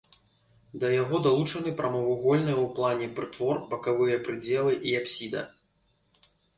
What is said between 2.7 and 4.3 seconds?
плане прытвор, бакавыя